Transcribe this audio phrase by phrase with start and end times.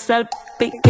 [0.00, 0.89] salpique.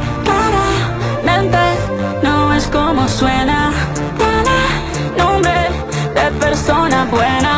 [2.61, 3.71] Claramente no es como suena.
[4.17, 5.69] Tiene nombre
[6.13, 7.50] de persona buena.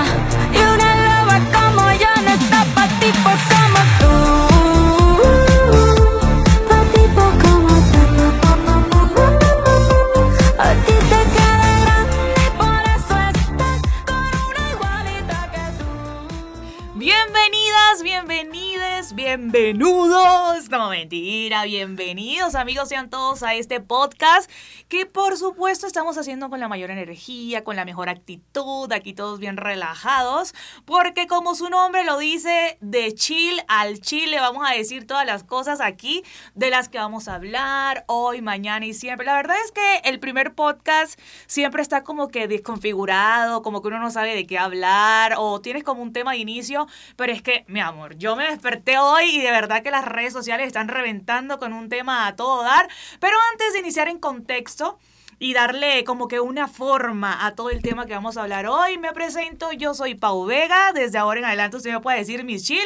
[17.44, 20.70] Bienvenidas, bienvenides, bienvenidos.
[20.70, 24.50] No, mentira, bienvenidos amigos sean todos a este podcast
[24.88, 29.40] que por supuesto estamos haciendo con la mayor energía, con la mejor actitud, aquí todos
[29.40, 30.54] bien relajados,
[30.86, 35.26] porque como su nombre lo dice, de chill al chill le vamos a decir todas
[35.26, 36.24] las cosas aquí
[36.56, 39.26] de las que vamos a hablar hoy, mañana y siempre.
[39.26, 44.00] La verdad es que el primer podcast siempre está como que desconfigurado, como que uno
[44.00, 46.88] no sabe de qué hablar o tienes como un tema de inicio,
[47.18, 50.34] pero es que, mi amor, yo me desperté hoy y de verdad que las redes
[50.34, 52.88] sociales están reventando con un tema a todo dar,
[53.20, 55.00] pero antes de iniciar en contexto,
[55.40, 58.98] y darle como que una forma a todo el tema que vamos a hablar hoy.
[58.98, 62.64] Me presento, yo soy Pau Vega, desde ahora en adelante usted me puede decir Miss
[62.66, 62.86] Chill,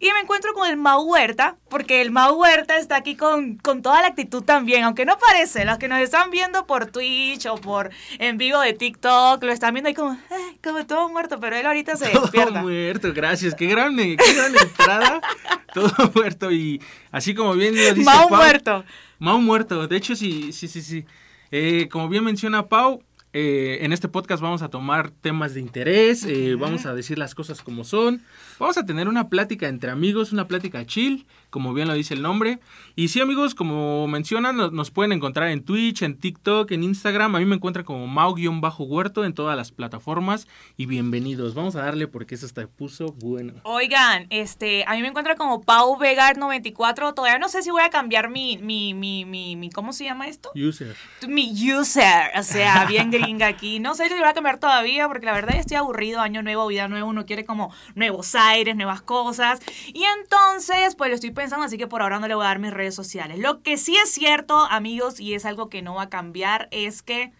[0.00, 3.82] y me encuentro con el Mau Huerta, porque el Mau Huerta está aquí con, con
[3.82, 7.56] toda la actitud también, aunque no parece, los que nos están viendo por Twitch o
[7.56, 11.56] por en vivo de TikTok, lo están viendo ahí como, "Ay, como todo muerto, pero
[11.56, 12.62] él ahorita se Todo despierta.
[12.62, 13.54] muerto, gracias.
[13.54, 15.20] Qué gran, qué gran entrada.
[15.74, 16.50] Todo muerto.
[16.50, 16.80] Y
[17.12, 18.84] así como bien lo dice Mau Pau, muerto.
[19.18, 19.86] Mau muerto.
[19.86, 21.04] De hecho, sí, sí, sí, sí.
[21.50, 23.02] Eh, como bien menciona Pau,
[23.32, 27.34] eh, en este podcast vamos a tomar temas de interés, eh, vamos a decir las
[27.34, 28.22] cosas como son,
[28.58, 32.22] vamos a tener una plática entre amigos, una plática chill, como bien lo dice el
[32.22, 32.60] nombre.
[32.96, 37.34] Y sí, amigos, como mencionan, nos, nos pueden encontrar en Twitch, en TikTok, en Instagram.
[37.34, 40.46] A mí me encuentran como Mau-Huerto en todas las plataformas.
[40.76, 41.54] Y bienvenidos.
[41.54, 43.54] Vamos a darle porque eso está puso bueno.
[43.64, 47.14] Oigan, este, a mí me encuentra como Pau Vegar 94.
[47.14, 50.28] Todavía no sé si voy a cambiar mi, mi, mi, mi, mi ¿cómo se llama
[50.28, 50.50] esto?
[50.54, 50.96] User.
[51.26, 53.80] Mi user, o sea, bien gringa aquí.
[53.80, 56.66] No sé si lo voy a cambiar todavía porque la verdad estoy aburrido, año nuevo,
[56.66, 59.60] vida nueva, uno quiere como nuevos aires, nuevas cosas.
[59.86, 62.58] Y entonces, pues lo estoy pensando, así que por ahora no le voy a dar
[62.58, 63.38] mis redes sociales.
[63.38, 67.02] Lo que sí es cierto, amigos, y es algo que no va a cambiar, es
[67.02, 67.32] que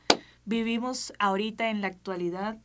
[0.44, 2.58] vivimos ahorita en la actualidad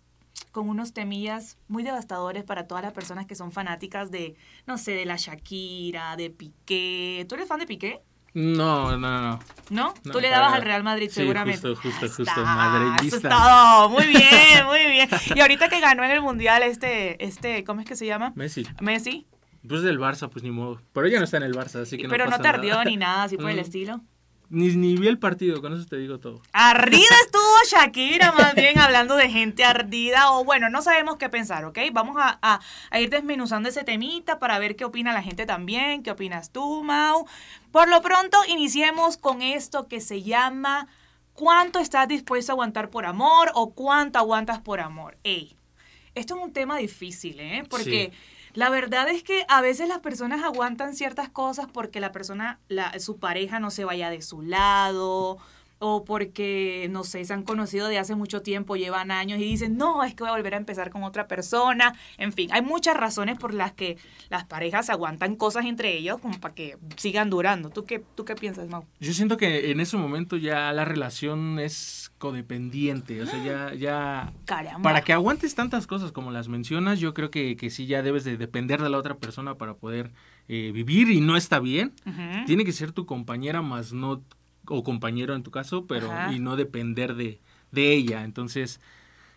[0.52, 4.36] con unos temillas muy devastadores para todas las personas que son fanáticas de,
[4.68, 7.26] no sé, de la Shakira, de Piqué.
[7.28, 8.02] ¿Tú eres fan de Piqué?
[8.36, 9.40] No, no, no.
[9.70, 9.94] ¿No?
[10.04, 11.68] No, Tú le dabas al Real Madrid Sí, seguramente.
[11.70, 13.06] justo, justo, justo, está, madridista.
[13.18, 13.90] eso es todo.
[13.90, 15.10] Muy bien, muy bien.
[15.36, 18.34] Y ahorita que ganó en el Mundial este, este, ¿cómo es que se llama?
[18.36, 18.68] Messi.
[18.82, 19.28] Messi.
[19.68, 20.82] Pues del Barça, pues ni modo.
[20.94, 22.84] Pero ella no está en el Barça, así que pero no pasa tardió nada.
[22.86, 24.02] ni nada así por el estilo.
[24.56, 26.42] Ni, ni vi el partido, con eso te digo todo.
[26.52, 27.42] Ardida estuvo
[27.72, 30.30] Shakira, más bien hablando de gente ardida.
[30.32, 31.80] O bueno, no sabemos qué pensar, ¿ok?
[31.92, 32.60] Vamos a, a-
[32.92, 36.04] a ir desmenuzando ese temita para ver qué opina la gente también.
[36.04, 37.26] ¿Qué opinas tú, Mau?
[37.72, 40.88] Por lo pronto, iniciemos con esto que se llama
[41.34, 45.18] ¿Cuánto estás dispuesto a aguantar por amor o cuánto aguantas por amor?
[45.24, 45.56] Ey,
[46.14, 47.64] esto es un tema difícil, ¿eh?
[47.68, 48.18] Porque Sí.
[48.54, 53.00] La verdad es que a veces las personas aguantan ciertas cosas porque la persona, la,
[53.00, 55.40] su pareja no se vaya de su lado
[55.86, 59.76] o porque, no sé, se han conocido de hace mucho tiempo, llevan años y dicen,
[59.76, 61.94] no, es que voy a volver a empezar con otra persona.
[62.18, 63.98] En fin, hay muchas razones por las que
[64.30, 67.70] las parejas aguantan cosas entre ellos como para que sigan durando.
[67.70, 68.86] ¿Tú qué, tú qué piensas, Mau?
[69.02, 74.34] Yo siento que en ese momento ya la relación es codependiente, o sea, ya, ya
[74.46, 74.82] Caramba.
[74.82, 78.24] Para que aguantes tantas cosas como las mencionas, yo creo que, que sí ya debes
[78.24, 80.14] de depender de la otra persona para poder
[80.48, 81.92] eh, vivir y no está bien.
[82.46, 84.24] Tiene que ser tu compañera más no,
[84.68, 86.32] o compañero en tu caso, pero Ajá.
[86.32, 87.42] y no depender de,
[87.72, 88.24] de ella.
[88.24, 88.80] Entonces,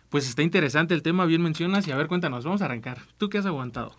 [0.07, 2.99] pues está interesante el tema, bien mencionas y a ver, cuéntanos, vamos a arrancar.
[3.17, 3.93] ¿Tú qué has aguantado?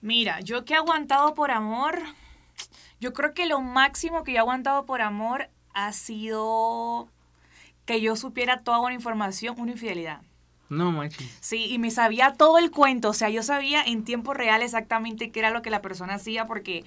[0.00, 2.00] Mira, yo que he aguantado por amor,
[2.98, 7.08] yo creo que lo máximo que yo he aguantado por amor ha sido
[7.84, 10.20] que yo supiera toda una información, una infidelidad.
[10.68, 11.28] No manches.
[11.40, 15.30] Sí, y me sabía todo el cuento, o sea, yo sabía en tiempo real exactamente
[15.30, 16.84] qué era lo que la persona hacía porque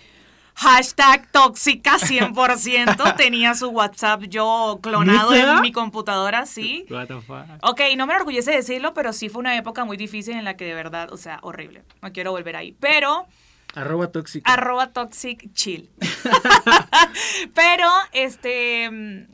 [0.55, 6.85] hashtag tóxica 100% tenía su WhatsApp yo clonado en mi computadora, sí.
[6.89, 7.45] What the fuck?
[7.61, 10.65] Ok, no me enorgullece decirlo, pero sí fue una época muy difícil en la que
[10.65, 11.83] de verdad, o sea, horrible.
[12.01, 12.75] No quiero volver ahí.
[12.79, 13.27] Pero
[13.75, 14.51] Arroba tóxica.
[14.51, 15.91] arroba toxic chill.
[17.53, 19.27] Pero, este,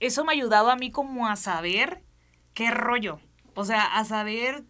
[0.00, 2.02] eso me ha ayudado a mí como a saber
[2.54, 3.20] qué rollo.
[3.54, 4.64] O sea, a saber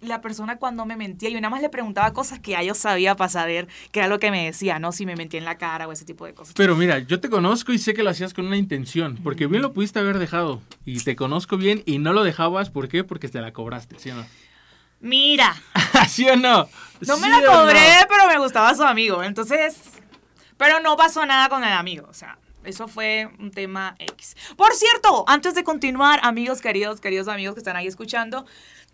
[0.00, 1.28] la persona cuando me mentía.
[1.28, 4.18] Yo nada más le preguntaba cosas que ya yo sabía para saber qué era lo
[4.18, 4.92] que me decía, ¿no?
[4.92, 6.54] Si me mentía en la cara o ese tipo de cosas.
[6.56, 9.62] Pero mira, yo te conozco y sé que lo hacías con una intención, porque bien
[9.62, 10.62] lo pudiste haber dejado.
[10.84, 13.04] Y te conozco bien y no lo dejabas, ¿por qué?
[13.04, 14.26] Porque te la cobraste, ¿sí o no?
[15.00, 15.54] Mira,
[16.08, 16.66] ¿Sí o no?
[17.06, 17.52] no me ¿Sí la no?
[17.52, 19.22] cobré, pero me gustaba su amigo.
[19.22, 19.76] Entonces,
[20.56, 22.06] pero no pasó nada con el amigo.
[22.08, 24.36] O sea, eso fue un tema X.
[24.56, 28.44] Por cierto, antes de continuar, amigos queridos, queridos amigos que están ahí escuchando,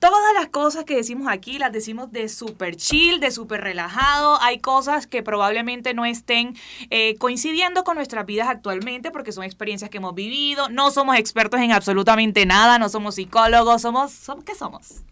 [0.00, 4.40] todas las cosas que decimos aquí las decimos de súper chill, de súper relajado.
[4.40, 6.56] Hay cosas que probablemente no estén
[6.90, 10.69] eh, coincidiendo con nuestras vidas actualmente porque son experiencias que hemos vivido.
[10.69, 15.02] No somos expertos en absolutamente nada, no somos psicólogos, somos, somos ¿qué somos?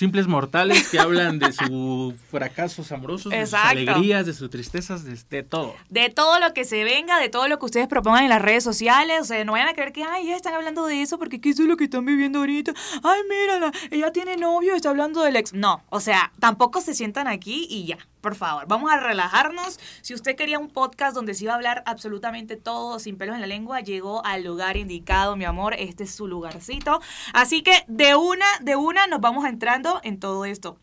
[0.00, 5.14] Simples mortales que hablan de sus fracasos amorosos, de sus alegrías, de sus tristezas, de,
[5.28, 5.74] de todo.
[5.90, 8.64] de todo lo que se venga, de todo lo que ustedes propongan en las redes
[8.64, 9.20] sociales.
[9.20, 11.50] O sea, no vayan a creer que, ay, ya están hablando de eso porque ¿qué
[11.50, 12.72] es lo que están viviendo ahorita?
[13.02, 15.52] Ay, mírala, ella tiene novio, está hablando del ex.
[15.52, 17.98] No, o sea, tampoco se sientan aquí y ya.
[18.20, 19.80] Por favor, vamos a relajarnos.
[20.02, 23.40] Si usted quería un podcast donde se iba a hablar absolutamente todo sin pelos en
[23.40, 25.74] la lengua, llegó al lugar indicado, mi amor.
[25.78, 27.00] Este es su lugarcito.
[27.32, 30.78] Así que de una, de una nos vamos entrando en todo esto.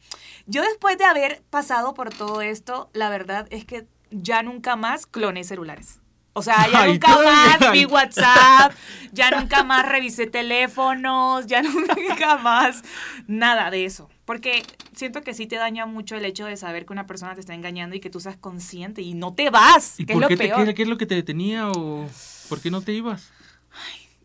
[0.46, 5.06] Yo después de haber pasado por todo esto, la verdad es que ya nunca más
[5.06, 6.00] cloné celulares.
[6.34, 8.74] O sea, ya Ay, nunca más vi WhatsApp,
[9.12, 12.84] ya nunca más revisé teléfonos, ya nunca más
[13.26, 14.10] nada de eso.
[14.26, 17.40] Porque siento que sí te daña mucho el hecho de saber que una persona te
[17.40, 20.22] está engañando y que tú seas consciente y no te vas, ¿Y que es por
[20.24, 20.66] lo qué, te, peor.
[20.66, 22.08] qué, qué es lo que te detenía o
[22.50, 23.32] por qué no te ibas?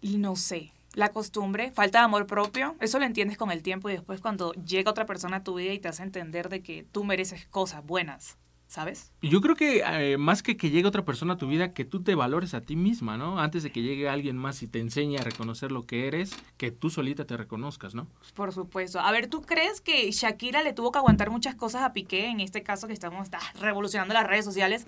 [0.01, 3.89] Y no sé, la costumbre, falta de amor propio, eso lo entiendes con el tiempo
[3.89, 6.85] y después cuando llega otra persona a tu vida y te hace entender de que
[6.91, 9.13] tú mereces cosas buenas, ¿sabes?
[9.23, 12.03] Yo creo que eh, más que que llegue otra persona a tu vida, que tú
[12.03, 13.39] te valores a ti misma, ¿no?
[13.39, 16.71] Antes de que llegue alguien más y te enseñe a reconocer lo que eres, que
[16.71, 18.07] tú solita te reconozcas, ¿no?
[18.35, 19.01] Por supuesto.
[19.01, 22.41] A ver, ¿tú crees que Shakira le tuvo que aguantar muchas cosas a Piqué, en
[22.41, 24.87] este caso que estamos ah, revolucionando las redes sociales,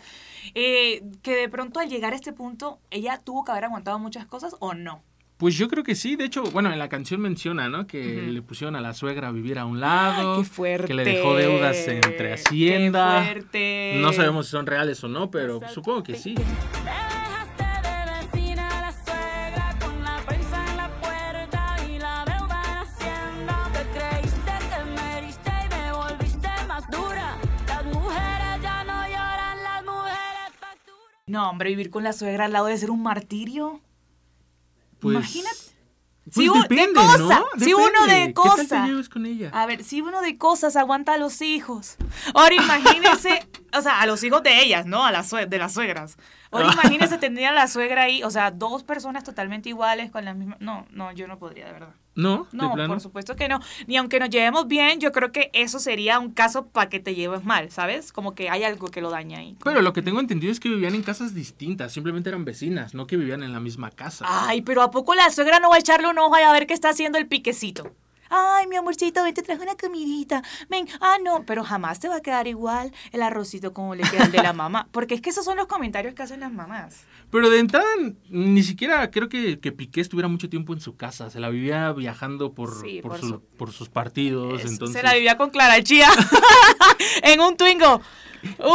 [0.54, 4.26] eh, que de pronto al llegar a este punto, ella tuvo que haber aguantado muchas
[4.26, 5.02] cosas o no?
[5.44, 7.86] Pues yo creo que sí, de hecho, bueno, en la canción menciona, ¿no?
[7.86, 10.86] Que le pusieron a la suegra a vivir a un lado, ¡Qué fuerte!
[10.86, 13.18] que le dejó deudas entre Hacienda.
[13.18, 13.98] ¡Qué fuerte!
[14.00, 16.34] No sabemos si son reales o no, pero supongo que sí.
[16.34, 22.62] Dejaste de vecina a la suegra con la prensa en la puerta y la deuda
[22.66, 23.70] en Hacienda.
[23.74, 27.36] Te creíste que me heriste y me volviste más dura.
[27.68, 31.22] Las mujeres ya no lloran, las mujeres facturan.
[31.26, 33.82] No, hombre, vivir con la suegra al lado de ser un martirio.
[35.04, 35.56] Pues, Imagínate.
[36.24, 37.46] Pues Si un- de depende, cosa, ¿no?
[37.64, 38.26] si uno de Depende.
[38.28, 38.82] ¿Qué tal cosa.
[38.82, 39.50] te lleves con ella?
[39.52, 41.96] A ver, si uno de cosas aguanta a los hijos.
[42.34, 43.46] Ahora imagínese
[43.76, 45.04] o sea, a los hijos de ellas, ¿no?
[45.04, 46.16] A las de las suegras.
[46.50, 50.32] Ahora imagínense tener a la suegra ahí, o sea, dos personas totalmente iguales con la
[50.32, 50.56] misma...
[50.60, 51.94] No, no, yo no podría, de verdad.
[52.16, 52.46] ¿No?
[52.52, 52.88] ¿De No, plano?
[52.94, 53.60] por supuesto que no.
[53.86, 57.14] Ni aunque nos llevemos bien, yo creo que eso sería un caso para que te
[57.14, 58.12] lleves mal, ¿sabes?
[58.12, 59.56] Como que hay algo que lo daña ahí.
[59.64, 63.06] Pero lo que tengo entendido es que vivían en casas distintas, simplemente eran vecinas, no
[63.06, 64.24] que vivían en la misma casa.
[64.28, 66.66] Ay, pero ¿a poco la suegra no va a echarle un ojo y a ver
[66.66, 67.90] qué está haciendo el piquecito?
[68.36, 70.42] Ay, mi amorcito, ven, te traje una comidita.
[70.68, 74.24] Ven, ah, no, pero jamás te va a quedar igual el arrocito como le queda
[74.24, 74.88] el de la mamá.
[74.90, 77.04] Porque es que esos son los comentarios que hacen las mamás.
[77.30, 77.86] Pero de entrada,
[78.28, 81.30] ni siquiera creo que, que Piqué estuviera mucho tiempo en su casa.
[81.30, 84.64] Se la vivía viajando por, Sí, por, por su- su- por sus partidos.
[84.64, 84.96] Entonces...
[84.96, 86.08] Se la vivía con Clara Chía
[87.22, 88.00] en un Twingo.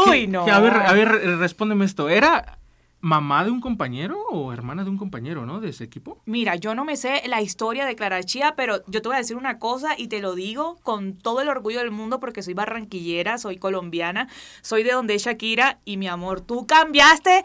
[0.08, 0.46] Uy, no.
[0.48, 2.10] A ver, a ver, respóndeme esto.
[2.10, 2.59] ¿Era
[3.02, 5.60] mamá de un compañero o hermana de un compañero, no?
[5.60, 6.22] De ese equipo.
[6.26, 9.20] Mira, yo no me sé la historia de Clara Chía, pero yo te voy a
[9.20, 12.54] decir una cosa y te lo digo con todo el orgullo del mundo porque soy
[12.54, 14.28] barranquillera, soy colombiana,
[14.62, 17.44] soy de donde es Shakira y mi amor, tú cambiaste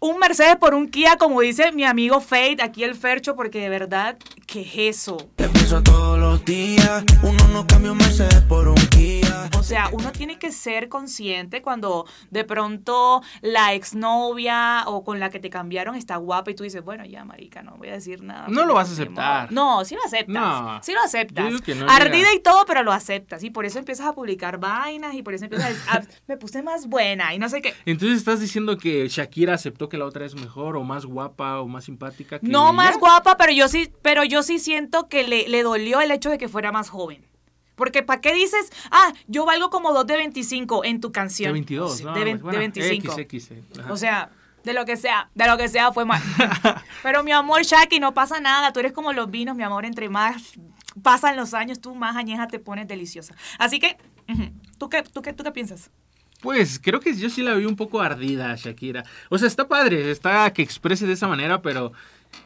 [0.00, 3.68] un Mercedes por un Kia, como dice mi amigo Fade, aquí el Fercho, porque de
[3.68, 5.16] verdad, ¿qué es eso?
[5.36, 7.04] Te pienso todos los días.
[7.22, 9.48] Uno no cambia un Mercedes por un Kia.
[9.58, 15.30] O sea, uno tiene que ser consciente cuando de pronto la exnovia o con la
[15.30, 18.22] que te cambiaron está guapa y tú dices, bueno, ya, marica, no voy a decir
[18.22, 18.46] nada.
[18.48, 19.50] No lo vas a aceptar.
[19.52, 20.34] No, sí lo aceptas.
[20.34, 20.80] No.
[20.82, 21.50] Sí lo aceptas.
[21.76, 22.34] No Ardida llega.
[22.34, 23.42] y todo, pero lo aceptas.
[23.42, 26.62] Y por eso empiezas a publicar vainas y por eso empiezas a, a- me puse
[26.62, 27.72] más buena y no sé qué.
[27.86, 31.68] Entonces estás diciendo que Shakira aceptó que la otra es mejor o más guapa o
[31.68, 32.72] más simpática que No ella?
[32.72, 36.30] más guapa, pero yo sí, pero yo sí siento que le, le dolió el hecho
[36.30, 37.26] de que fuera más joven.
[37.76, 41.48] Porque ¿para qué dices, ah, yo valgo como dos de 25 en tu canción?
[41.48, 42.14] De 22, Sí, ¿no?
[42.14, 43.12] de, ve- Bueno, de 25.
[43.14, 43.62] XX, eh.
[43.90, 44.30] O sea,
[44.62, 46.22] de lo que sea, de lo que sea fue mal.
[47.02, 48.72] Pero mi amor, Shaki, no pasa nada.
[48.72, 49.84] Tú eres como los vinos, mi amor.
[49.84, 50.52] Entre más
[51.02, 53.34] pasan los años, tú más añeja te pones deliciosa.
[53.58, 53.96] Así que,
[54.78, 55.90] ¿tú qué, tú qué, tú qué piensas?
[56.44, 59.02] Pues creo que yo sí la vi un poco ardida Shakira.
[59.30, 61.92] O sea, está padre, está que exprese de esa manera, pero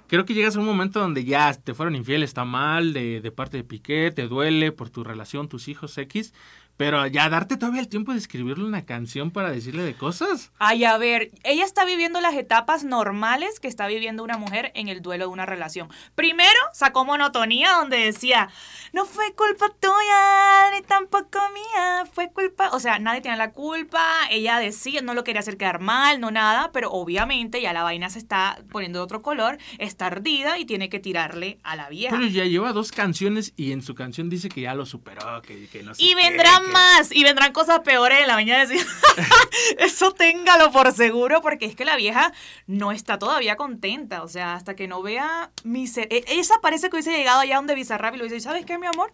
[0.07, 3.33] creo que llegas a un momento donde ya te fueron infiel, está mal de, de
[3.33, 6.33] parte de Piqué, te duele por tu relación, tus hijos X,
[6.79, 10.53] pero ya darte todavía el tiempo de escribirle una canción para decirle de cosas.
[10.59, 14.89] Ay, a ver, ella está viviendo las etapas normales que está viviendo una mujer en
[14.89, 15.89] el duelo de una relación.
[16.15, 18.49] Primero sacó monotonía donde decía,
[18.93, 24.01] no fue culpa tuya, ni tampoco mía, fue culpa, o sea, nadie tiene la culpa,
[24.31, 28.09] ella decía, no lo quería hacer quedar mal, no nada, pero obviamente ya la vaina
[28.09, 32.17] se está poniendo de otro color, está ardida y tiene que tirarle a la vieja.
[32.17, 35.67] Pero ya lleva dos canciones y en su canción dice que ya lo superó, que,
[35.67, 38.67] que no sé Y vendrán más, y vendrán cosas peores en la mañana.
[38.67, 38.87] decir,
[39.79, 42.33] Eso téngalo por seguro, porque es que la vieja
[42.67, 44.23] no está todavía contenta.
[44.23, 46.09] O sea, hasta que no vea mi ser.
[46.11, 48.87] e- Esa parece que hubiese llegado allá donde Bizarrap y lo dice, ¿sabes qué, mi
[48.87, 49.13] amor?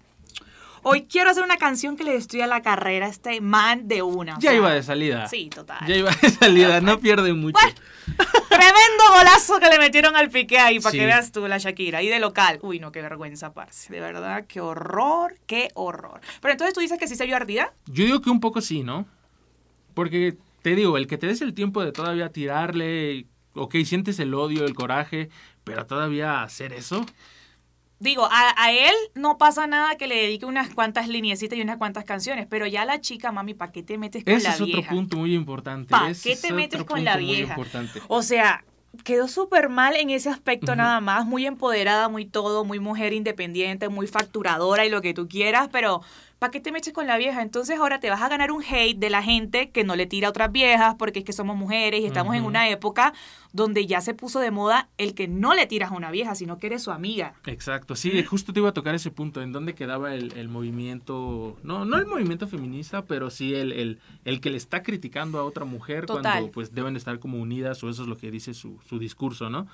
[0.85, 4.35] Hoy quiero hacer una canción que le destruya la carrera a este man de una.
[4.35, 5.26] Ya sea, iba de salida.
[5.29, 5.79] Sí, total.
[5.88, 7.59] Ya iba de salida, no pierde mucho.
[7.61, 7.75] Bueno,
[8.49, 10.99] Tremendo golazo que le metieron al pique ahí, para Sí.
[10.99, 12.03] que veas tú la Shakira.
[12.03, 12.59] Y de local.
[12.62, 13.93] Uy, no, qué vergüenza, parce.
[13.93, 16.21] De verdad, qué horror, qué horror.
[16.41, 17.73] Pero entonces tú dices que sí se vio ardida.
[17.87, 19.07] Yo digo que un poco sí, ¿no?
[19.95, 24.35] Porque te digo, el que te des el tiempo de todavía tirarle, ok, sientes el
[24.35, 25.31] odio, el coraje,
[25.64, 27.05] pero todavía hacer eso.
[28.04, 31.78] Digo, a, a él no pasa nada que le dedique unas cuantas lineecitas y unas
[31.78, 34.61] cuantas canciones, pero ya la chica, mami, ¿para qué te metes con Ese la es
[34.61, 34.90] otro vieja?
[34.90, 35.88] punto muy importante.
[35.90, 37.54] ¿Pa' ese qué te metes con la vieja?
[37.54, 38.02] importante.
[38.08, 38.62] O sea,
[39.04, 43.88] quedó súper mal en ese aspecto nada más, muy empoderada, muy todo, muy mujer independiente,
[43.88, 46.02] muy facturadora y lo que tú quieras, pero
[46.45, 47.41] ¿para qué te metes con la vieja?
[47.41, 50.27] Entonces ahora te vas a ganar un hate de la gente que no le tira
[50.27, 53.15] a otras viejas porque es que somos mujeres y estamos en una época
[53.55, 56.59] donde ya se puso de moda el que no le tiras a una vieja, sino
[56.59, 57.33] que eres su amiga.
[57.47, 61.57] Exacto, sí, justo te iba a tocar ese punto, en dónde quedaba el, el movimiento,
[61.63, 65.45] no, no el movimiento feminista, pero sí el, el, el que le está criticando a
[65.45, 66.31] otra mujer Total.
[66.31, 68.99] cuando pues deben de estar como unidas o eso es lo que dice su, su
[68.99, 69.67] discurso, ¿no?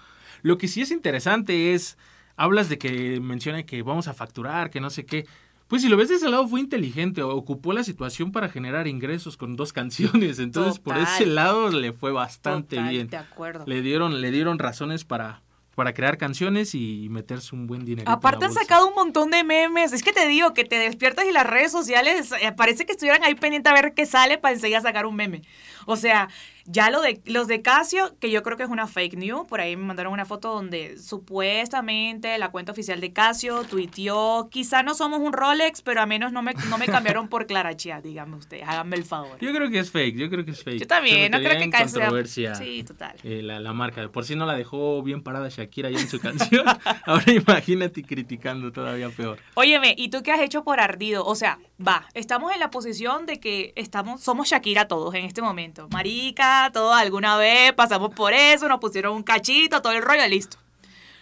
[0.42, 1.98] Lo que sí es interesante es,
[2.36, 5.26] hablas de que menciona que vamos a facturar, que no sé qué.
[5.70, 9.36] Pues si lo ves de ese lado fue inteligente, ocupó la situación para generar ingresos
[9.36, 13.06] con dos canciones, entonces por ese lado le fue bastante Total, bien.
[13.06, 13.64] De acuerdo.
[13.68, 15.42] Le dieron, le dieron razones para,
[15.76, 18.10] para crear canciones y meterse un buen dinero.
[18.10, 19.92] Aparte han sacado un montón de memes.
[19.92, 23.22] Es que te digo que te despiertas y las redes sociales eh, parece que estuvieran
[23.22, 25.42] ahí pendiente a ver qué sale para enseguida sacar un meme.
[25.86, 26.28] O sea,
[26.66, 29.60] ya lo de los de Casio, que yo creo que es una fake news, por
[29.60, 34.94] ahí me mandaron una foto donde supuestamente la cuenta oficial de Casio tuiteó, quizá no
[34.94, 38.36] somos un Rolex, pero a menos no me, no me cambiaron por Clara Chia, díganme
[38.36, 39.38] ustedes, háganme el favor.
[39.40, 40.80] Yo creo que es fake, yo creo que es fake.
[40.80, 42.54] Yo también, no creo que Casio sea- controversia.
[42.54, 43.14] Sí, total.
[43.24, 44.08] eh, la, la marca.
[44.10, 46.64] Por si no la dejó bien parada Shakira ya en su canción.
[47.06, 49.38] Ahora imagínate criticando todavía peor.
[49.54, 51.24] Óyeme, ¿y tú qué has hecho por ardido?
[51.24, 55.42] O sea, va, estamos en la posición de que estamos, somos Shakira todos en este
[55.42, 55.69] momento.
[55.90, 60.58] Marica, todos alguna vez pasamos por eso, nos pusieron un cachito, todo el rollo, listo.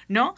[0.08, 0.34] ¿No?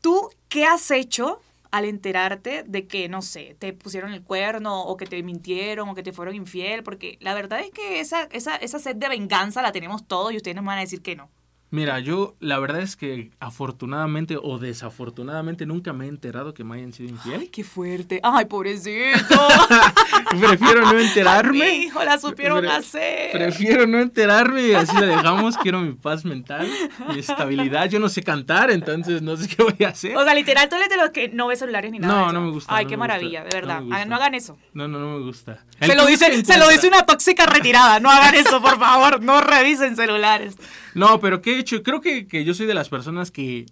[0.00, 1.40] ¿Tú qué has hecho
[1.70, 5.94] al enterarte de que, no sé, te pusieron el cuerno o que te mintieron o
[5.94, 6.82] que te fueron infiel?
[6.82, 10.36] Porque la verdad es que esa, esa, esa sed de venganza la tenemos todos y
[10.36, 11.30] ustedes nos van a decir que no.
[11.70, 16.76] Mira, yo la verdad es que afortunadamente o desafortunadamente nunca me he enterado que me
[16.76, 17.50] hayan sido Ay, infiel.
[17.50, 18.20] qué fuerte.
[18.22, 19.18] Ay, pobrecito.
[20.40, 21.74] Prefiero no Mi enterarme.
[21.76, 23.32] hijo la supieron Pre- hacer.
[23.32, 25.56] Prefiero no enterarme y así la dejamos.
[25.58, 26.68] Quiero mi paz mental,
[27.12, 27.88] mi estabilidad.
[27.88, 30.16] Yo no sé cantar, entonces no sé qué voy a hacer.
[30.16, 32.12] O sea, literal, tú eres de los que no ves celulares ni nada.
[32.14, 32.32] No, de eso.
[32.34, 33.78] no me gusta, Ay, no qué gusta, maravilla, de verdad.
[33.90, 34.58] Hagan- No hagan eso.
[34.74, 35.64] No, no, no me gusta.
[35.80, 38.00] Se lo, que dice, se lo dice una tóxica retirada.
[38.00, 39.22] No hagan eso, por favor.
[39.22, 40.56] No revisen celulares.
[40.94, 41.82] No, pero ¿qué he hecho?
[41.82, 43.66] Creo que, que yo soy de las personas que,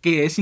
[0.00, 0.36] que es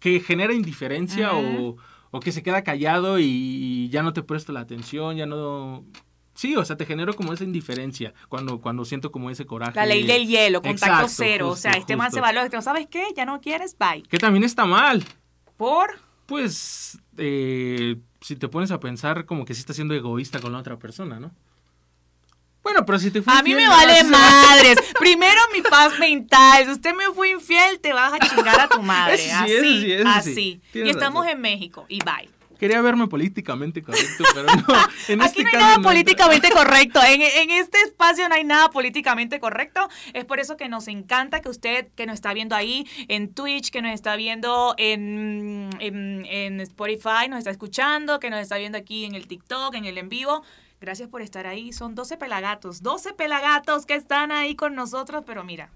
[0.00, 1.76] que genera indiferencia o,
[2.10, 5.84] o que se queda callado y ya no te presto la atención, ya no...
[6.34, 9.74] Sí, o sea, te genero como esa indiferencia cuando, cuando siento como ese coraje.
[9.76, 11.48] La ley del hielo, contacto Exacto, cero.
[11.50, 12.48] o sea, este man se valora.
[12.48, 13.04] que ¿No sabes qué?
[13.14, 14.02] Ya no quieres, bye.
[14.04, 15.04] Que también está mal.
[15.58, 16.00] Por.
[16.24, 20.58] Pues, eh, si te pones a pensar como que sí estás siendo egoísta con la
[20.58, 21.30] otra persona, ¿no?
[22.62, 24.78] Bueno, pero si te fue A mí me vale madres.
[24.98, 26.64] Primero mi paz mental.
[26.64, 29.14] Si usted me fue infiel, te vas a chingar a tu madre.
[29.14, 30.30] Eso sí, así, eso sí, eso sí.
[30.30, 30.62] así.
[30.74, 31.36] Y estamos razón.
[31.36, 31.86] en México.
[31.88, 32.30] Y bye.
[32.62, 34.74] Quería verme políticamente correcto, pero no.
[35.08, 35.82] En Aquí este no hay caso nada no.
[35.82, 37.00] políticamente correcto.
[37.02, 39.88] En, en este espacio no hay nada políticamente correcto.
[40.12, 43.70] Es por eso que nos encanta que usted que nos está viendo ahí en Twitch,
[43.70, 48.78] que nos está viendo en, en, en Spotify, nos está escuchando, que nos está viendo
[48.78, 50.44] aquí en el TikTok, en el en vivo.
[50.80, 51.72] Gracias por estar ahí.
[51.72, 52.80] Son 12 pelagatos.
[52.80, 55.70] 12 pelagatos que están ahí con nosotros, pero mira,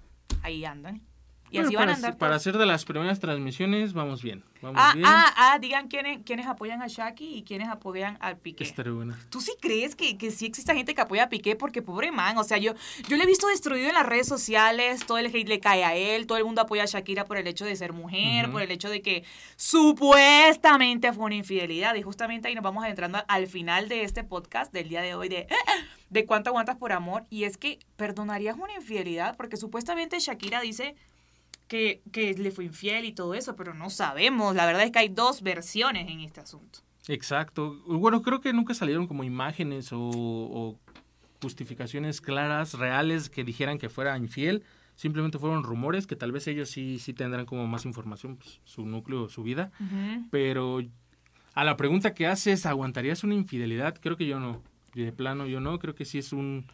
[0.45, 1.03] ahí andan.
[1.51, 2.19] Y Bueno, así van para, a andar.
[2.19, 2.43] para todos.
[2.43, 4.43] hacer de las primeras transmisiones, vamos bien.
[4.63, 5.07] Vamos Ah, bien.
[5.07, 8.65] ah, ah, digan quiénes, quiénes apoyan a Shaki y quiénes apoyan al Piqué.
[8.65, 9.17] Estaré buena.
[9.31, 11.55] ¿Tú sí crees que, que sí existe gente que apoya a Piqué?
[11.55, 12.73] Porque pobre man, o sea, yo,
[13.09, 15.95] yo le he visto destruido en las redes sociales, todo el hate le cae a
[15.95, 18.71] él, todo el mundo apoya a Shakira por el hecho de ser mujer, por el
[18.71, 19.25] hecho de que
[19.57, 21.95] supuestamente fue una infidelidad.
[21.95, 25.29] Y justamente ahí nos vamos adentrando al final de este podcast del día de hoy
[25.29, 25.47] de,
[26.11, 27.25] de cuánto aguantas por amor.
[27.31, 29.37] Y es que, ¿perdonarías una infidelidad?
[29.37, 30.97] Porque supuestamente Shakira dice
[31.69, 34.55] que, que le fue infiel y todo eso, pero no sabemos.
[34.55, 36.81] La verdad es que hay dos versiones en este asunto.
[37.09, 37.83] Exacto.
[37.87, 40.79] Bueno, creo que nunca salieron como imágenes o, o
[41.41, 44.65] justificaciones claras, reales, que dijeran que fuera infiel.
[44.97, 48.87] Simplemente fueron rumores que tal vez ellos sí, sí tendrán como más información, pues, su
[48.87, 49.71] núcleo, su vida.
[50.31, 50.81] Pero
[51.55, 53.97] a la pregunta que haces, ¿aguantarías una infidelidad?
[54.01, 54.63] Creo que yo no.
[54.95, 55.79] De plano yo no.
[55.79, 56.67] Creo que sí es un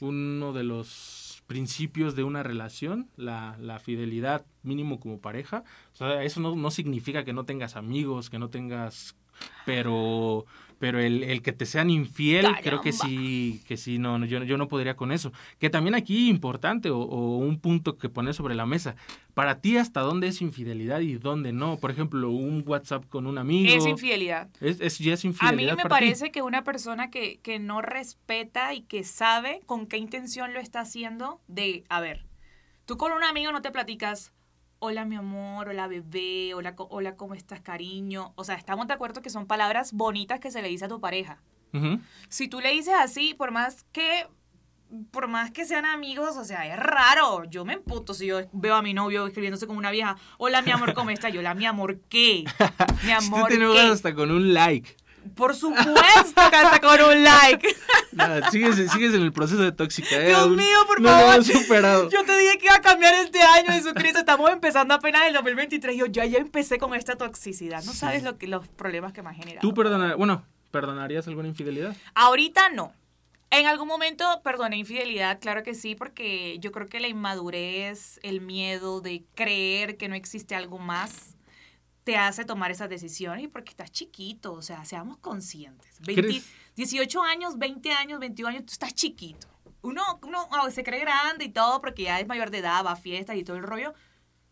[0.00, 5.64] uno de los principios de una relación, la, la fidelidad mínimo como pareja.
[5.92, 9.16] O sea, eso no, no significa que no tengas amigos, que no tengas...
[9.66, 10.46] Pero,
[10.78, 14.42] pero el, el que te sean infiel, creo que sí, que sí, no, no, yo,
[14.44, 15.32] yo no podría con eso.
[15.58, 18.94] Que también aquí importante o, o un punto que poner sobre la mesa.
[19.34, 21.76] Para ti, ¿hasta dónde es infidelidad y dónde no?
[21.78, 23.74] Por ejemplo, un WhatsApp con un amigo.
[23.74, 24.48] Es infidelidad.
[24.60, 25.88] Es, es- ya es A infidelidad mí me ti.
[25.88, 30.60] parece que una persona que, que no respeta y que sabe con qué intención lo
[30.60, 32.26] está haciendo, de, a ver,
[32.84, 34.32] tú con un amigo no te platicas,
[34.78, 38.32] hola mi amor, hola bebé, hola, hola ¿cómo estás cariño?
[38.36, 41.00] O sea, estamos de acuerdo que son palabras bonitas que se le dice a tu
[41.00, 41.38] pareja.
[42.30, 44.26] Si tú le dices así, por más que
[45.10, 47.44] por más que sean amigos, o sea, es raro.
[47.44, 50.70] Yo me emputo si yo veo a mi novio escribiéndose con una vieja, hola mi
[50.70, 51.32] amor, ¿cómo estás?
[51.34, 52.44] Yo, hola mi amor, ¿qué?
[53.04, 53.80] Mi amor, ¿qué?
[53.80, 54.96] hasta con un like.
[55.34, 57.68] Por supuesto que hasta con un like.
[58.12, 60.16] Nada, sigues, sigues en el proceso de tóxica.
[60.16, 60.28] ¿eh?
[60.28, 61.44] Dios Aún mío, por no lo favor.
[61.44, 62.10] superado.
[62.10, 64.18] Yo te dije que iba a cambiar este año, Jesucristo.
[64.18, 65.96] Estamos empezando apenas el 2023.
[65.96, 67.82] Yo ya, ya empecé con esta toxicidad.
[67.84, 69.60] No sabes lo que, los problemas que me ha generado.
[69.60, 71.96] ¿Tú perdonar, bueno, perdonarías alguna infidelidad?
[72.14, 72.92] Ahorita no.
[73.50, 78.40] En algún momento perdoné infidelidad, claro que sí, porque yo creo que la inmadurez, el
[78.40, 81.36] miedo de creer que no existe algo más,
[82.06, 85.98] te hace tomar esas decisiones y porque estás chiquito, o sea, seamos conscientes.
[86.06, 86.48] 20 ¿Crees?
[86.76, 89.48] 18 años, 20 años, 21 años, tú estás chiquito.
[89.82, 92.92] Uno, uno ah, se cree grande y todo porque ya es mayor de edad, va
[92.92, 93.92] a fiestas y todo el rollo,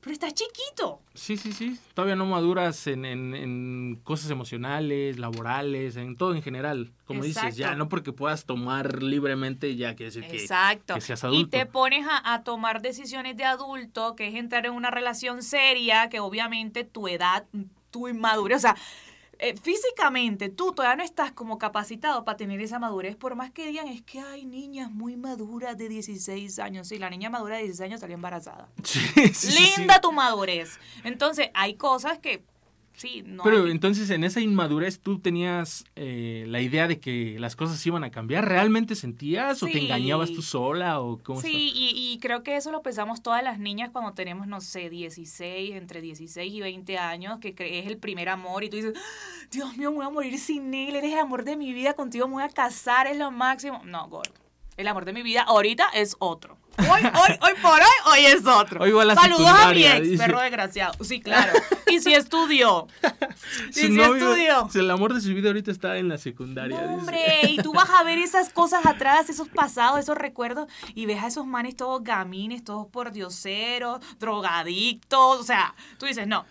[0.04, 1.00] pero estás chiquito.
[1.14, 1.78] Sí, sí, sí.
[1.94, 6.92] Todavía no maduras en, en- en cosas emocionales, laborales, en todo en general.
[7.06, 10.94] Como dices, ya no porque puedas tomar libremente ya quiere decir que, Exacto.
[10.94, 11.56] que seas Y adulto.
[11.58, 16.08] te pones a, a tomar decisiones de adulto, que es entrar en una relación seria,
[16.10, 17.44] que obviamente tu edad,
[17.90, 18.76] tu inmadurez, o sea,
[19.38, 23.66] eh, físicamente tú todavía no estás como capacitado para tener esa madurez, por más que
[23.66, 26.88] digan, es que hay niñas muy maduras de 16 años.
[26.88, 28.68] Sí, la niña madura de 16 años salió embarazada.
[28.82, 29.00] Sí,
[29.34, 29.74] sí.
[29.76, 30.78] Linda tu madurez.
[31.04, 32.44] Entonces, hay cosas que,
[32.96, 33.42] sí, no.
[33.42, 37.84] Pero hay- entonces en esa inmadurez tú tenías eh, la idea de que las cosas
[37.86, 38.48] iban a cambiar.
[38.48, 42.70] ¿Realmente sentías o te engañabas tú sola o cómo Sí, y, y creo que eso
[42.72, 47.38] lo pensamos todas las niñas cuando tenemos, no sé, 16, entre 16 y 20 años,
[47.40, 50.38] que es el primer amor y tú dices, "Ah, Dios mío, me voy a morir
[50.38, 53.30] sin él, eres el amor de mi vida, contigo me voy a casar, es lo
[53.30, 53.82] máximo.
[53.84, 54.32] No, gordo.
[54.76, 56.58] El amor de mi vida ahorita es otro.
[56.78, 58.80] Hoy, hoy, hoy por hoy, hoy es otro.
[58.82, 60.24] Hoy a Saludos a mi ex, dice.
[60.24, 61.04] perro desgraciado.
[61.04, 61.52] Sí, claro.
[61.86, 62.86] Y si estudió.
[63.70, 64.68] Y si novio- estudió.
[64.74, 66.76] El amor de su vida ahorita está en la secundaria.
[66.80, 66.94] No, dice.
[67.00, 71.22] hombre, y tú vas a ver esas cosas atrás, esos pasados, esos recuerdos, y ves
[71.22, 76.44] a esos manes todos gamines, todos pordioseros, drogadictos, o sea, tú dices, no,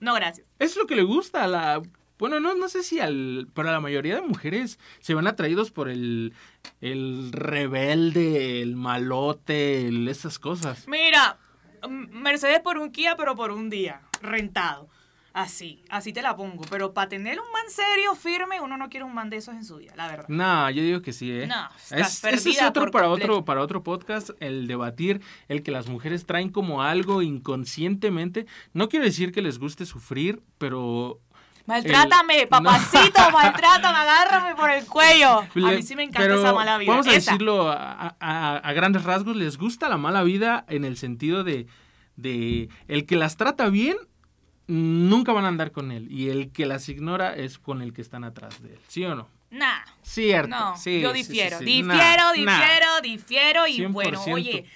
[0.00, 0.46] no, gracias.
[0.58, 1.82] Es lo que le gusta a la...
[2.18, 3.48] Bueno, no, no sé si al...
[3.54, 6.32] Pero la mayoría de mujeres se van atraídos por el...
[6.80, 10.86] El rebelde, el malote, el- esas cosas.
[10.88, 11.38] Mira,
[11.88, 14.88] Mercedes por un Kia, pero por un día, rentado.
[15.34, 16.62] Así, así te la pongo.
[16.70, 19.64] Pero para tener un man serio, firme, uno no quiere un man de esos en
[19.64, 20.26] su vida, la verdad.
[20.28, 21.48] No, yo digo que sí, ¿eh?
[21.48, 23.32] No, estás es, ese es otro para completo.
[23.32, 28.46] otro para otro podcast, el debatir el que las mujeres traen como algo inconscientemente.
[28.74, 31.20] No quiero decir que les guste sufrir, pero
[31.66, 33.30] Maltrátame, El- papacito, no.
[33.30, 35.38] maltrátame, agárrame por el cuello.
[35.40, 36.90] A mí sí me encanta pero esa mala vida.
[36.90, 37.32] Vamos a esa.
[37.32, 41.66] decirlo a, a- a grandes rasgos, les gusta la mala vida en el sentido de,
[42.16, 43.96] de el que las trata bien,
[44.66, 46.06] nunca van a andar con él.
[46.10, 48.80] Y el que las ignora es con el que están atrás de él.
[48.88, 49.28] ¿Sí o no?
[49.50, 49.84] Nah.
[50.02, 50.48] Cierto.
[50.48, 51.64] No, sí, yo sí, difiero, sí.
[51.64, 53.00] difiero, Nah, difiero, nah.
[53.02, 54.34] difiero y bueno, 100%.
[54.34, 54.66] oye,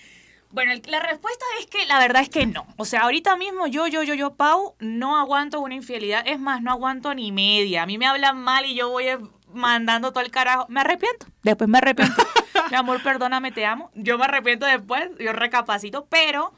[0.50, 2.66] bueno, el- la respuesta es que la verdad es que no.
[2.76, 6.22] O sea, ahorita mismo yo, yo, yo, yo, Pau, no aguanto una infidelidad.
[6.26, 7.82] Es más, no aguanto ni media.
[7.82, 9.06] A mí me hablan mal y yo voy
[9.52, 10.66] mandando todo el carajo.
[10.68, 11.26] Me arrepiento.
[11.42, 12.22] Después me arrepiento.
[12.70, 13.90] Mi amor, perdóname, te amo.
[13.94, 16.52] Yo me arrepiento después, yo recapacito, pero...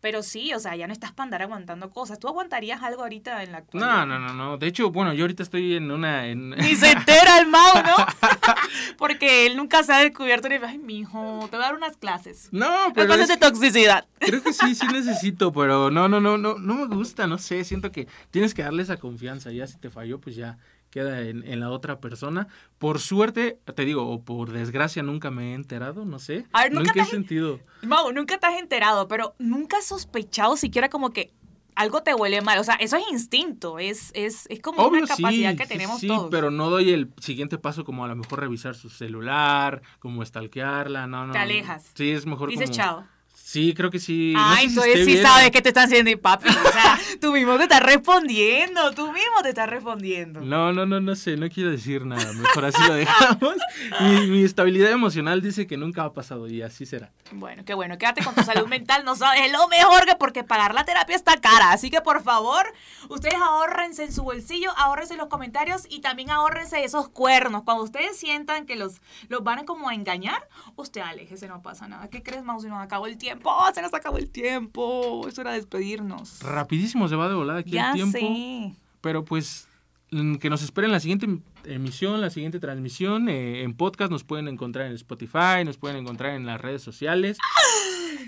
[0.00, 2.18] Pero sí, o sea, ya no estás para andar aguantando cosas.
[2.20, 4.06] ¿Tú aguantarías algo ahorita en la actualidad?
[4.06, 4.56] No, no, no, no.
[4.56, 6.26] De hecho, bueno, yo ahorita estoy en una...
[6.28, 6.50] En...
[6.50, 7.96] Ni se entera el Mau, ¿no?
[8.96, 12.48] Porque él nunca se ha descubierto ni ay, mijo, te voy a dar unas clases.
[12.52, 14.06] No, pero clases es- de toxicidad.
[14.20, 17.64] creo que sí, sí necesito, pero no, no, no, no, no me gusta, no sé,
[17.64, 20.58] siento que tienes que darle esa confianza, ya si te falló, pues ya
[20.90, 22.48] queda en, en la otra persona.
[22.78, 26.46] Por suerte, te digo, o por desgracia nunca me he enterado, no sé.
[26.52, 27.60] A ver, ¿nunca ¿En qué te has- sentido?
[27.82, 31.32] Mau, nunca te has enterado, pero nunca has sospechado siquiera como que
[31.74, 32.58] algo te huele mal.
[32.58, 35.68] O sea, eso es instinto, es, es, es como Obvio, una capacidad sí, que sí,
[35.68, 36.28] tenemos sí, todos.
[36.30, 41.06] pero no doy el siguiente paso como a lo mejor revisar su celular, como stalkearla,
[41.06, 41.32] no, no.
[41.32, 41.90] Te alejas.
[41.94, 42.76] Sí, es mejor Dices como...
[42.76, 43.06] chao.
[43.48, 44.32] Sí, creo que sí.
[44.34, 46.50] no Ay, sé entonces esté sí bien, sabes que te están haciendo y papi.
[46.50, 50.42] O sea, tú mismo te estás respondiendo, tú mismo te estás respondiendo.
[50.42, 53.54] No, no, no, no sé, no quiero decir nada, mejor así lo dejamos.
[54.00, 57.10] Mi, mi estabilidad emocional dice que nunca ha pasado y así será.
[57.32, 60.44] Bueno, qué bueno, quédate con tu salud mental, no sabes, es lo mejor que porque
[60.44, 62.66] pagar la terapia está cara, así que por favor,
[63.08, 67.62] ustedes ahórrense en su bolsillo, ahórrense en los comentarios y también ahórrense esos cuernos.
[67.62, 71.88] Cuando ustedes sientan que los, los van a como a engañar, usted aléjese, no pasa
[71.88, 72.08] nada.
[72.08, 72.60] ¿Qué crees, Mau?
[72.60, 76.40] Si nos acabó el tiempo, ¡Oh, se nos acabó el tiempo, es hora de despedirnos.
[76.42, 78.18] Rapidísimo se va de volada aquí ya el tiempo.
[78.18, 78.74] sé.
[79.00, 79.68] Pero pues
[80.10, 83.28] mm, que nos esperen la siguiente em- emisión, la siguiente transmisión.
[83.28, 87.38] eh, en podcast nos pueden encontrar en Spotify, nos pueden encontrar en las redes sociales.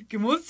[0.08, 0.44] ¡Qué emoción!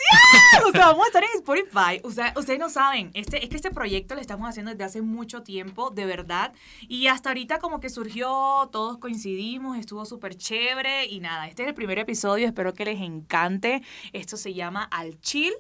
[0.67, 2.01] O sea, vamos a estar en Spotify.
[2.05, 5.03] O sea, ustedes no saben, este, es que este proyecto lo estamos haciendo desde hace
[5.03, 6.53] mucho tiempo, de verdad.
[6.89, 11.07] Y hasta ahorita como que surgió, todos coincidimos, estuvo súper chévere.
[11.07, 13.83] Y nada, este es el primer episodio, espero que les encante.
[14.13, 15.55] Esto se llama Al Chill,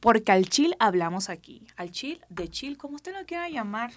[0.00, 1.66] porque al chill hablamos aquí.
[1.76, 3.92] Al chill, de chill, como usted lo quiera llamar.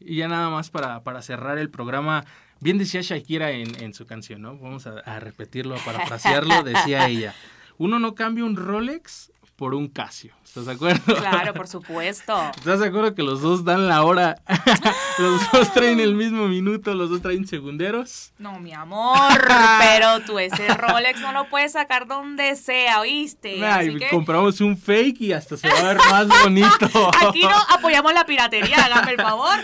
[0.00, 2.24] Y ya nada más para, para cerrar el programa.
[2.60, 4.56] Bien decía Shakira en, en su canción, ¿no?
[4.58, 6.62] Vamos a, a repetirlo, a parafrasearlo.
[6.62, 7.34] Decía ella,
[7.78, 10.32] uno no cambia un Rolex por un Casio.
[10.44, 11.16] ¿Estás de acuerdo?
[11.16, 12.50] Claro, por supuesto.
[12.56, 14.36] ¿Estás de acuerdo que los dos dan la hora?
[15.18, 18.32] los dos traen el mismo minuto, los dos traen segunderos.
[18.38, 19.48] No, mi amor,
[19.80, 23.64] pero tú ese Rolex no lo puedes sacar donde sea, ¿oíste?
[23.66, 27.10] Así que compramos un fake y hasta se va a ver más bonito.
[27.20, 29.58] aquí no apoyamos la piratería, hágame el favor.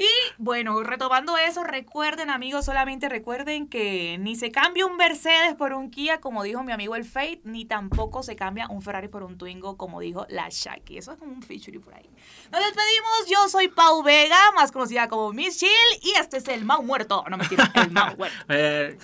[0.00, 0.08] Y
[0.38, 5.90] bueno, retomando eso, recuerden amigos, solamente recuerden que ni se cambia un Mercedes por un
[5.90, 9.36] Kia, como dijo mi amigo el Fate, ni tampoco se cambia un Ferrari por un
[9.36, 10.96] Twingo, como dijo la Shaki.
[10.96, 12.08] Eso es como un feature por ahí.
[12.50, 15.68] Nos despedimos, yo soy Pau Vega, más conocida como Miss Chill,
[16.00, 17.22] y este es el Mau Muerto.
[17.28, 18.38] No mentira, el Mau Muerto.
[18.48, 18.96] Eh,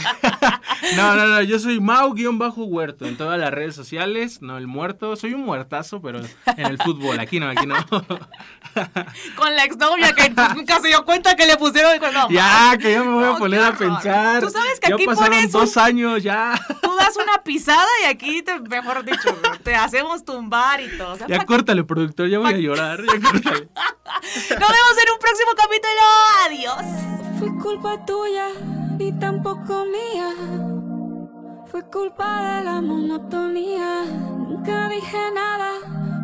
[0.96, 5.34] no, no, no, yo soy Mau-Huerto en todas las redes sociales, no el muerto, soy
[5.34, 7.76] un muertazo, pero en el fútbol, aquí no, aquí no.
[9.36, 13.04] Con la exnovia que nunca se dio cuenta que le pusieron no, Ya, que yo
[13.04, 14.40] me voy a poner a pensar.
[14.40, 16.60] Tú sabes que ya aquí pasaron pones dos un- años ya.
[16.82, 21.12] Tú das una pisada y aquí, te, mejor dicho, te hacemos tumbar y todo.
[21.12, 23.00] O sea, Ya córtale, productor, ya voy a llorar.
[23.00, 23.68] Ya córtale.
[24.50, 26.02] Nos vemos en un próximo capítulo.
[26.46, 27.38] Adiós.
[27.38, 28.48] Fue culpa tuya
[28.98, 30.34] y tampoco mía.
[31.70, 34.02] Fue culpa de la monotonía.
[34.04, 35.70] Nunca dije nada,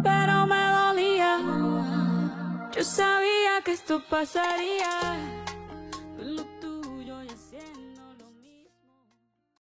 [0.03, 1.39] pero me dolía.
[2.77, 5.36] Yo sabía que esto pasaría.